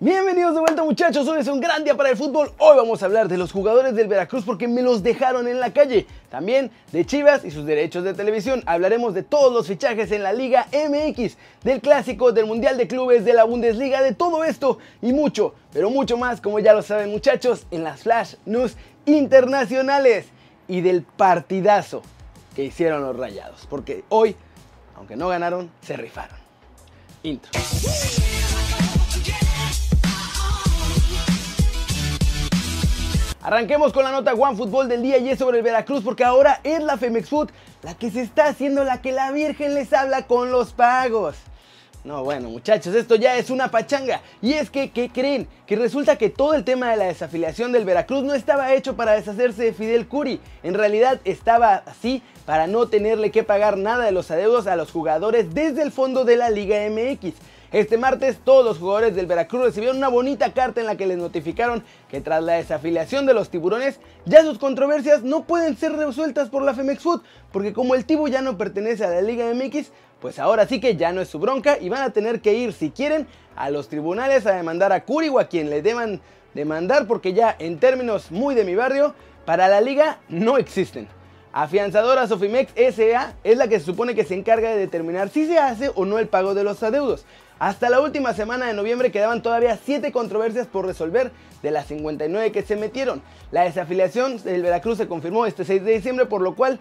[0.00, 2.52] Bienvenidos de vuelta muchachos, hoy es un gran día para el fútbol.
[2.58, 5.72] Hoy vamos a hablar de los jugadores del Veracruz porque me los dejaron en la
[5.72, 6.06] calle.
[6.30, 8.62] También de Chivas y sus derechos de televisión.
[8.66, 13.24] Hablaremos de todos los fichajes en la Liga MX, del clásico, del Mundial de Clubes,
[13.24, 17.10] de la Bundesliga, de todo esto y mucho, pero mucho más, como ya lo saben
[17.10, 20.26] muchachos, en las Flash News internacionales
[20.68, 22.02] y del partidazo
[22.54, 23.66] que hicieron los rayados.
[23.68, 24.36] Porque hoy,
[24.94, 26.38] aunque no ganaron, se rifaron.
[27.24, 27.50] Intro.
[33.48, 36.60] Arranquemos con la nota One Fútbol del día y es sobre el Veracruz porque ahora
[36.64, 37.48] es la Femex Food
[37.82, 41.34] la que se está haciendo la que la Virgen les habla con los pagos.
[42.04, 44.20] No, bueno, muchachos, esto ya es una pachanga.
[44.42, 45.48] Y es que, ¿qué creen?
[45.66, 49.12] Que resulta que todo el tema de la desafiliación del Veracruz no estaba hecho para
[49.12, 50.42] deshacerse de Fidel Curi.
[50.62, 54.90] En realidad estaba así para no tenerle que pagar nada de los adeudos a los
[54.90, 57.32] jugadores desde el fondo de la Liga MX.
[57.70, 61.18] Este martes todos los jugadores del Veracruz recibieron una bonita carta en la que les
[61.18, 66.48] notificaron que tras la desafiliación de los tiburones ya sus controversias no pueden ser resueltas
[66.48, 67.20] por la Femex Food
[67.52, 70.96] porque como el Tibu ya no pertenece a la Liga MX pues ahora sí que
[70.96, 73.90] ya no es su bronca y van a tener que ir si quieren a los
[73.90, 76.22] tribunales a demandar a Curi o a quien le deban
[76.54, 81.06] demandar porque ya en términos muy de mi barrio para la liga no existen.
[81.52, 85.58] Afianzadora Sofimex SA es la que se supone que se encarga de determinar si se
[85.58, 87.24] hace o no el pago de los adeudos.
[87.58, 92.52] Hasta la última semana de noviembre quedaban todavía 7 controversias por resolver de las 59
[92.52, 93.20] que se metieron.
[93.50, 96.78] La desafiliación del Veracruz se confirmó este 6 de diciembre, por lo cual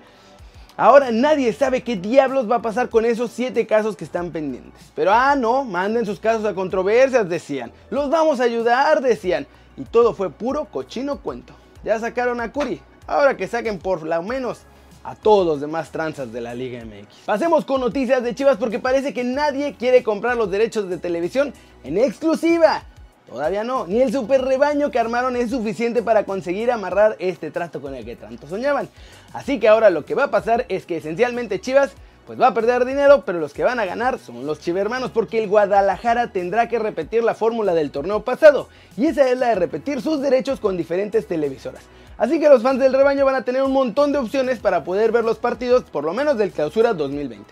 [0.76, 4.92] ahora nadie sabe qué diablos va a pasar con esos 7 casos que están pendientes.
[4.94, 7.72] Pero ah, no, manden sus casos a controversias, decían.
[7.90, 9.48] Los vamos a ayudar, decían.
[9.78, 11.54] Y todo fue puro cochino cuento.
[11.84, 12.82] Ya sacaron a Curi.
[13.08, 14.60] Ahora que saquen por lo menos
[15.08, 17.20] a todos los demás tranzas de la Liga MX.
[17.26, 21.54] Pasemos con noticias de Chivas porque parece que nadie quiere comprar los derechos de televisión
[21.86, 22.84] en exclusiva.
[23.26, 27.82] Todavía no, ni el super rebaño que armaron es suficiente para conseguir amarrar este trato
[27.82, 28.90] con el que tanto soñaban.
[29.32, 31.92] Así que ahora lo que va a pasar es que esencialmente Chivas
[32.28, 35.42] pues va a perder dinero, pero los que van a ganar son los chivermanos porque
[35.42, 38.68] el Guadalajara tendrá que repetir la fórmula del torneo pasado
[38.98, 41.84] y esa es la de repetir sus derechos con diferentes televisoras.
[42.18, 45.14] Así que los fans del rebaño van a tener un montón de opciones para poder
[45.14, 47.46] ver los partidos, por lo menos del clausura 2020.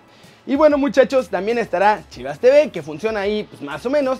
[0.46, 4.20] Y bueno muchachos, también estará Chivas TV, que funciona ahí pues, más o menos.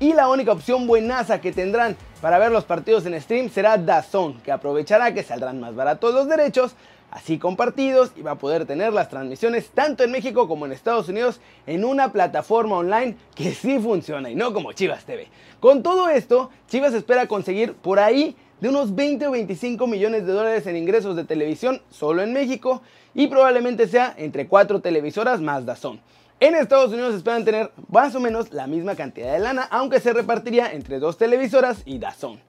[0.00, 4.40] Y la única opción buenaza que tendrán para ver los partidos en stream será DAZN,
[4.42, 6.74] que aprovechará que saldrán más baratos los derechos,
[7.14, 11.08] así compartidos, y va a poder tener las transmisiones tanto en México como en Estados
[11.08, 15.28] Unidos en una plataforma online que sí funciona y no como Chivas TV.
[15.60, 20.32] Con todo esto, Chivas espera conseguir por ahí de unos 20 o 25 millones de
[20.32, 22.82] dólares en ingresos de televisión solo en México
[23.14, 26.00] y probablemente sea entre 4 televisoras más Dazón.
[26.40, 30.12] En Estados Unidos esperan tener más o menos la misma cantidad de lana, aunque se
[30.12, 32.40] repartiría entre dos televisoras y Dazón.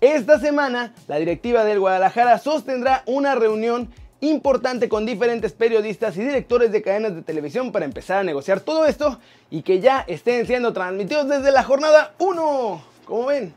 [0.00, 3.88] Esta semana, la directiva del Guadalajara sostendrá una reunión
[4.28, 8.86] importante con diferentes periodistas y directores de cadenas de televisión para empezar a negociar todo
[8.86, 9.18] esto
[9.50, 12.82] y que ya estén siendo transmitidos desde la jornada 1.
[13.06, 13.52] Como ven,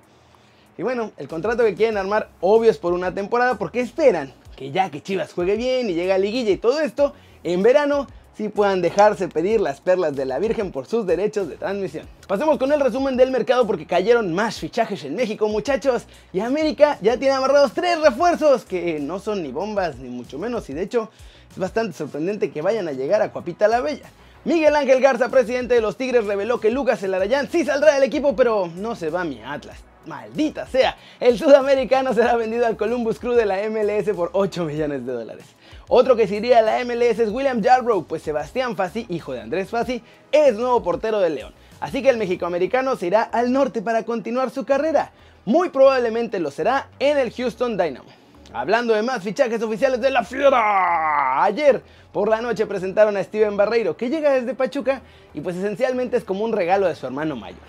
[0.77, 4.71] y bueno, el contrato que quieren armar obvio es por una temporada porque esperan que
[4.71, 7.13] ya que Chivas juegue bien y llegue a liguilla y todo esto,
[7.43, 11.55] en verano sí puedan dejarse pedir las perlas de la Virgen por sus derechos de
[11.55, 12.05] transmisión.
[12.27, 16.99] Pasemos con el resumen del mercado porque cayeron más fichajes en México muchachos y América
[17.01, 20.83] ya tiene amarrados tres refuerzos que no son ni bombas ni mucho menos y de
[20.83, 21.09] hecho
[21.49, 24.05] es bastante sorprendente que vayan a llegar a Cuapita la Bella.
[24.45, 28.35] Miguel Ángel Garza, presidente de los Tigres, reveló que Lucas Elarayán sí saldrá del equipo,
[28.35, 33.19] pero no se va a mi Atlas maldita sea, el sudamericano será vendido al Columbus
[33.19, 35.45] Crew de la MLS por 8 millones de dólares.
[35.89, 39.39] Otro que se iría a la MLS es William Yarbrough, pues Sebastián Fassi, hijo de
[39.39, 40.03] Andrés Fassi,
[40.33, 41.53] es nuevo portero del León.
[41.79, 45.11] Así que el mexicoamericano se irá al norte para continuar su carrera.
[45.45, 48.09] Muy probablemente lo será en el Houston Dynamo.
[48.51, 51.81] Hablando de más fichajes oficiales de la Fiera, ayer
[52.11, 55.01] por la noche presentaron a Steven Barreiro, que llega desde Pachuca
[55.33, 57.59] y pues esencialmente es como un regalo de su hermano mayor.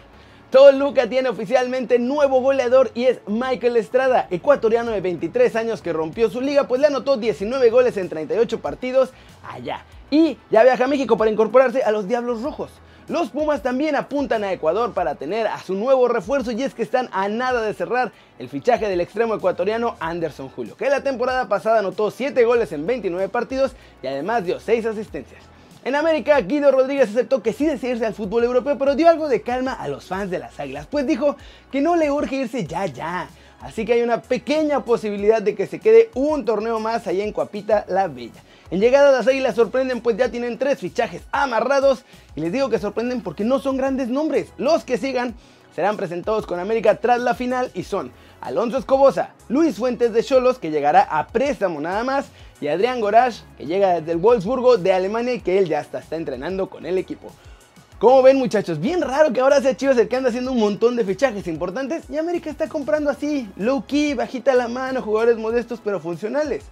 [0.51, 6.31] Toluca tiene oficialmente nuevo goleador y es Michael Estrada, ecuatoriano de 23 años que rompió
[6.31, 9.11] su liga, pues le anotó 19 goles en 38 partidos
[9.47, 9.85] allá.
[10.11, 12.71] Y ya viaja a México para incorporarse a los Diablos Rojos.
[13.09, 16.83] Los Pumas también apuntan a Ecuador para tener a su nuevo refuerzo y es que
[16.83, 21.47] están a nada de cerrar el fichaje del extremo ecuatoriano Anderson Julio, que la temporada
[21.49, 23.73] pasada anotó 7 goles en 29 partidos
[24.03, 25.43] y además dio 6 asistencias.
[25.85, 29.29] En América, Guido Rodríguez aceptó que sí desea irse al fútbol europeo, pero dio algo
[29.29, 31.37] de calma a los fans de las Águilas, pues dijo
[31.71, 33.29] que no le urge irse ya ya.
[33.61, 37.33] Así que hay una pequeña posibilidad de que se quede un torneo más allá en
[37.33, 38.43] Cuapita la Bella.
[38.71, 42.05] En llegada las Águilas sorprenden pues ya tienen tres fichajes amarrados
[42.37, 44.49] y les digo que sorprenden porque no son grandes nombres.
[44.59, 45.35] Los que sigan
[45.75, 50.59] serán presentados con América tras la final y son Alonso Escobosa, Luis Fuentes de Cholos,
[50.59, 52.27] que llegará a préstamo nada más,
[52.61, 55.99] y Adrián Gorash, que llega desde el Wolfsburgo de Alemania y que él ya está,
[55.99, 57.31] está entrenando con el equipo.
[57.99, 60.95] Como ven muchachos, bien raro que ahora sea Chivas el que anda haciendo un montón
[60.95, 65.81] de fichajes importantes y América está comprando así, low key, bajita la mano, jugadores modestos
[65.83, 66.65] pero funcionales.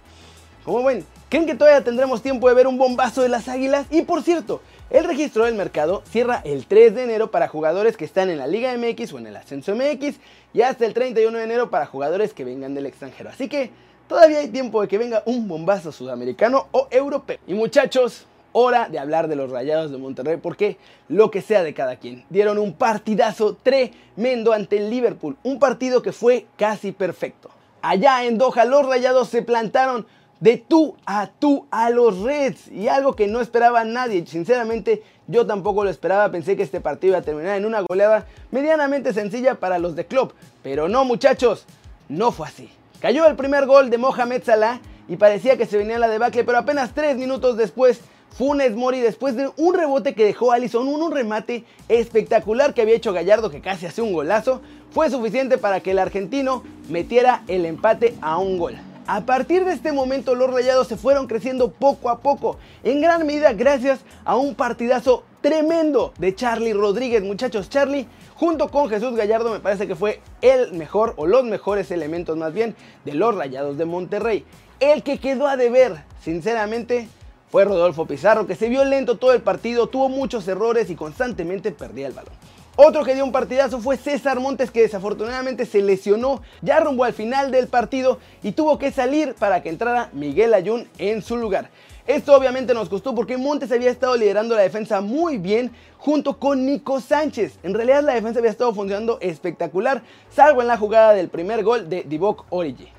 [0.63, 3.87] Como ven, ¿creen que todavía tendremos tiempo de ver un bombazo de las águilas?
[3.89, 8.05] Y por cierto, el registro del mercado cierra el 3 de enero para jugadores que
[8.05, 10.15] están en la Liga MX o en el Ascenso MX
[10.53, 13.29] y hasta el 31 de enero para jugadores que vengan del extranjero.
[13.29, 13.71] Así que
[14.07, 17.37] todavía hay tiempo de que venga un bombazo sudamericano o europeo.
[17.47, 20.77] Y muchachos, hora de hablar de los Rayados de Monterrey porque
[21.09, 22.25] lo que sea de cada quien.
[22.29, 27.49] Dieron un partidazo tremendo ante el Liverpool, un partido que fue casi perfecto.
[27.81, 30.07] Allá en Doha los Rayados se plantaron
[30.39, 34.25] de tú a tú a los Reds y algo que no esperaba nadie.
[34.25, 36.31] Sinceramente, yo tampoco lo esperaba.
[36.31, 40.05] Pensé que este partido iba a terminar en una goleada medianamente sencilla para los de
[40.05, 40.33] Klopp,
[40.63, 41.65] pero no, muchachos,
[42.09, 42.69] no fue así.
[42.99, 46.57] Cayó el primer gol de Mohamed Salah y parecía que se venía la debacle, pero
[46.57, 48.01] apenas tres minutos después
[48.35, 52.95] Funes Mori después de un rebote que dejó Allison, un, un remate espectacular que había
[52.95, 54.61] hecho Gallardo que casi hace un golazo,
[54.91, 58.75] fue suficiente para que el argentino metiera el empate a un gol.
[59.09, 63.25] A partir de este momento los rayados se fueron creciendo poco a poco, en gran
[63.25, 67.23] medida gracias a un partidazo tremendo de Charlie Rodríguez.
[67.23, 68.05] Muchachos, Charlie
[68.35, 72.53] junto con Jesús Gallardo me parece que fue el mejor o los mejores elementos más
[72.53, 72.75] bien
[73.05, 74.43] de los rayados de Monterrey.
[74.81, 77.07] El que quedó a deber, sinceramente,
[77.49, 81.71] fue Rodolfo Pizarro, que se vio lento todo el partido, tuvo muchos errores y constantemente
[81.71, 82.33] perdía el balón.
[82.79, 87.13] Otro que dio un partidazo fue César Montes que desafortunadamente se lesionó ya rumbo al
[87.13, 91.71] final del partido y tuvo que salir para que entrara Miguel Ayun en su lugar.
[92.05, 96.67] Esto obviamente nos costó porque Montes había estado liderando la defensa muy bien junto con
[96.67, 97.57] Nico Sánchez.
[97.63, 101.89] En realidad la defensa había estado funcionando espectacular, salvo en la jugada del primer gol
[101.89, 102.89] de Divock Origi.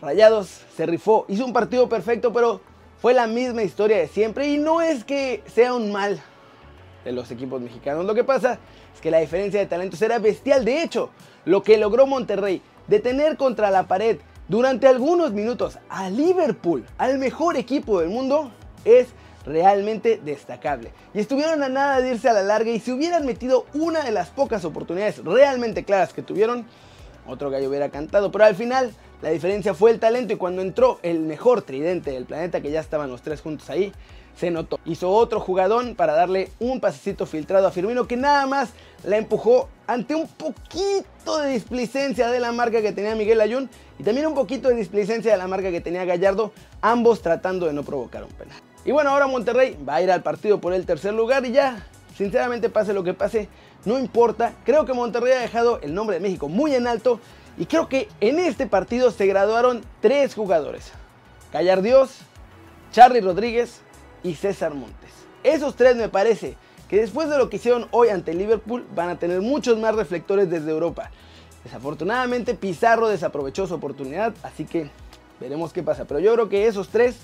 [0.00, 2.60] Rayados se rifó, hizo un partido perfecto, pero
[3.00, 6.22] fue la misma historia de siempre y no es que sea un mal
[7.04, 8.04] de los equipos mexicanos.
[8.04, 8.58] Lo que pasa
[8.94, 10.64] es que la diferencia de talentos era bestial.
[10.64, 11.10] De hecho,
[11.44, 14.18] lo que logró Monterrey de tener contra la pared
[14.48, 18.50] durante algunos minutos a Liverpool, al mejor equipo del mundo,
[18.84, 19.08] es
[19.46, 20.92] realmente destacable.
[21.14, 24.12] Y estuvieron a nada de irse a la larga y si hubieran metido una de
[24.12, 26.66] las pocas oportunidades realmente claras que tuvieron,
[27.26, 28.30] otro gallo hubiera cantado.
[28.30, 32.24] Pero al final la diferencia fue el talento y cuando entró el mejor tridente del
[32.24, 33.92] planeta, que ya estaban los tres juntos ahí,
[34.36, 34.78] se notó.
[34.84, 38.70] Hizo otro jugadón para darle un pasecito filtrado a Firmino que nada más
[39.04, 43.68] la empujó ante un poquito de displicencia de la marca que tenía Miguel Ayun
[43.98, 47.72] y también un poquito de displicencia de la marca que tenía Gallardo, ambos tratando de
[47.72, 48.56] no provocar un penal.
[48.84, 51.86] Y bueno, ahora Monterrey va a ir al partido por el tercer lugar y ya,
[52.16, 53.48] sinceramente pase lo que pase,
[53.84, 54.54] no importa.
[54.64, 57.20] Creo que Monterrey ha dejado el nombre de México muy en alto
[57.58, 60.90] y creo que en este partido se graduaron tres jugadores.
[61.52, 62.18] Gallardios,
[62.92, 63.82] Charlie Rodríguez
[64.22, 65.10] y César Montes.
[65.42, 66.56] Esos tres me parece
[66.88, 70.50] que después de lo que hicieron hoy ante Liverpool van a tener muchos más reflectores
[70.50, 71.10] desde Europa.
[71.64, 74.90] Desafortunadamente Pizarro desaprovechó su oportunidad, así que
[75.40, 76.04] veremos qué pasa.
[76.04, 77.16] Pero yo creo que esos tres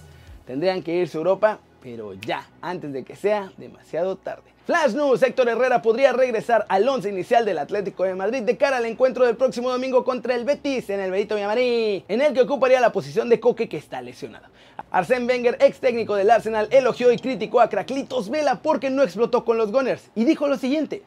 [0.46, 4.42] tendrían que irse a Europa, pero ya, antes de que sea demasiado tarde.
[4.66, 8.76] Flash News, Héctor Herrera podría regresar al once inicial del Atlético de Madrid de cara
[8.76, 12.42] al encuentro del próximo domingo contra el Betis en el Benito Villamarín, en el que
[12.42, 14.46] ocuparía la posición de Coque que está lesionado.
[14.90, 19.44] Arsène Wenger, ex técnico del Arsenal, elogió y criticó a Cracklitos Vela porque no explotó
[19.44, 21.02] con los Gunners y dijo lo siguiente.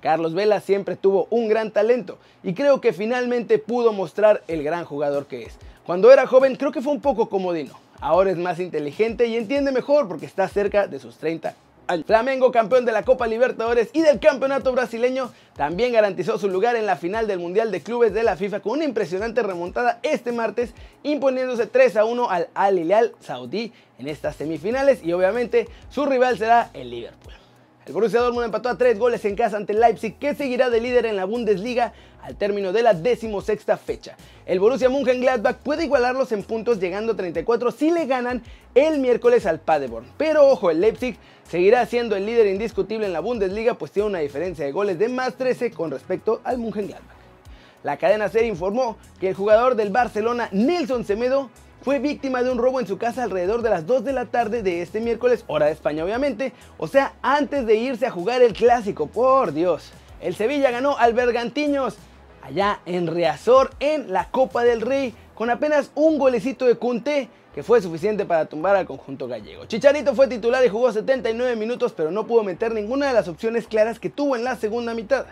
[0.00, 4.84] Carlos Vela siempre tuvo un gran talento y creo que finalmente pudo mostrar el gran
[4.84, 5.58] jugador que es.
[5.84, 9.72] Cuando era joven creo que fue un poco comodino, ahora es más inteligente y entiende
[9.72, 11.54] mejor porque está cerca de sus 30
[12.06, 16.86] Flamengo, campeón de la Copa Libertadores y del Campeonato Brasileño, también garantizó su lugar en
[16.86, 20.72] la final del Mundial de Clubes de la FIFA con una impresionante remontada este martes,
[21.02, 26.38] imponiéndose 3 a 1 al Al Hilal Saudí en estas semifinales y obviamente su rival
[26.38, 27.39] será el Liverpool.
[27.90, 31.06] El Borussia Dortmund empató a 3 goles en casa ante Leipzig, que seguirá de líder
[31.06, 31.92] en la Bundesliga
[32.22, 34.16] al término de la decimosexta fecha.
[34.46, 38.44] El Borussia Mönchengladbach puede igualarlos en puntos llegando a 34 si le ganan
[38.76, 40.06] el miércoles al Paderborn.
[40.16, 41.16] Pero ojo, el Leipzig
[41.48, 45.08] seguirá siendo el líder indiscutible en la Bundesliga, pues tiene una diferencia de goles de
[45.08, 47.16] más 13 con respecto al Mönchengladbach.
[47.82, 51.50] La cadena SER informó que el jugador del Barcelona, Nelson Semedo,
[51.82, 54.62] fue víctima de un robo en su casa alrededor de las 2 de la tarde
[54.62, 58.52] de este miércoles, hora de España obviamente, o sea, antes de irse a jugar el
[58.52, 59.92] clásico, por Dios.
[60.20, 61.96] El Sevilla ganó al Bergantiños
[62.42, 67.62] allá en Reazor en la Copa del Rey con apenas un golecito de Cunté que
[67.62, 69.64] fue suficiente para tumbar al conjunto gallego.
[69.64, 73.66] Chicharito fue titular y jugó 79 minutos pero no pudo meter ninguna de las opciones
[73.66, 75.26] claras que tuvo en la segunda mitad.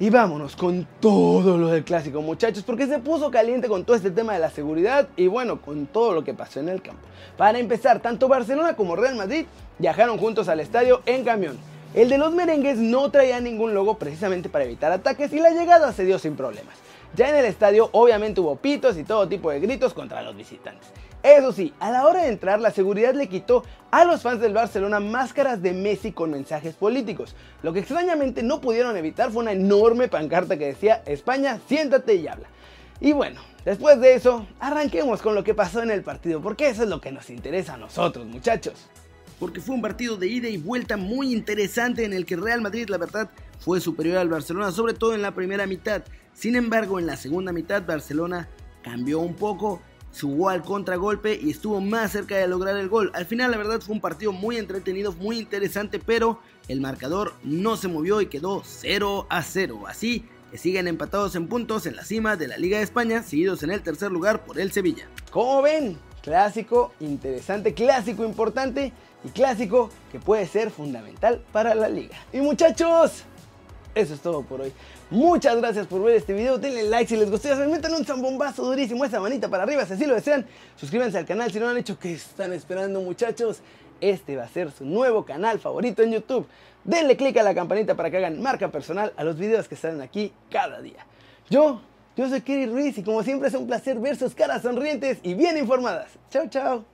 [0.00, 4.10] Y vámonos con todo lo del clásico, muchachos, porque se puso caliente con todo este
[4.10, 7.00] tema de la seguridad y bueno, con todo lo que pasó en el campo.
[7.36, 9.46] Para empezar, tanto Barcelona como Real Madrid
[9.78, 11.56] viajaron juntos al estadio en camión.
[11.94, 15.92] El de los merengues no traía ningún logo precisamente para evitar ataques y la llegada
[15.92, 16.74] se dio sin problemas.
[17.14, 20.88] Ya en el estadio obviamente hubo pitos y todo tipo de gritos contra los visitantes.
[21.24, 24.52] Eso sí, a la hora de entrar la seguridad le quitó a los fans del
[24.52, 27.34] Barcelona máscaras de Messi con mensajes políticos.
[27.62, 32.28] Lo que extrañamente no pudieron evitar fue una enorme pancarta que decía España, siéntate y
[32.28, 32.46] habla.
[33.00, 36.82] Y bueno, después de eso, arranquemos con lo que pasó en el partido, porque eso
[36.82, 38.74] es lo que nos interesa a nosotros, muchachos.
[39.40, 42.90] Porque fue un partido de ida y vuelta muy interesante en el que Real Madrid,
[42.90, 46.02] la verdad, fue superior al Barcelona, sobre todo en la primera mitad.
[46.34, 48.46] Sin embargo, en la segunda mitad, Barcelona
[48.82, 49.80] cambió un poco
[50.20, 53.10] jugó al contragolpe y estuvo más cerca de lograr el gol.
[53.14, 57.76] Al final la verdad fue un partido muy entretenido, muy interesante, pero el marcador no
[57.76, 59.84] se movió y quedó 0 a 0.
[59.86, 63.62] Así que siguen empatados en puntos en la cima de la Liga de España, seguidos
[63.62, 65.08] en el tercer lugar por el Sevilla.
[65.30, 68.92] Como ven, clásico interesante, clásico importante
[69.24, 72.16] y clásico que puede ser fundamental para la liga.
[72.32, 73.24] Y muchachos,
[73.94, 74.72] eso es todo por hoy.
[75.10, 76.58] Muchas gracias por ver este video.
[76.58, 77.48] Denle like si les gustó.
[77.48, 79.04] Ya metan un zambombazo durísimo.
[79.04, 80.46] Esa manita para arriba si así lo desean.
[80.76, 81.98] Suscríbanse al canal si no lo han hecho.
[81.98, 83.60] ¿Qué están esperando muchachos?
[84.00, 86.46] Este va a ser su nuevo canal favorito en YouTube.
[86.84, 90.02] Denle click a la campanita para que hagan marca personal a los videos que salen
[90.02, 91.06] aquí cada día.
[91.48, 91.80] Yo,
[92.16, 95.34] yo soy Kiri Ruiz y como siempre es un placer ver sus caras sonrientes y
[95.34, 96.08] bien informadas.
[96.30, 96.93] Chao, chao.